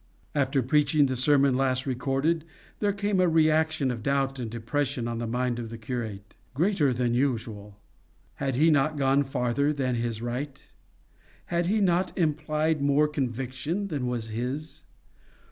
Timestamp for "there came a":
2.79-3.27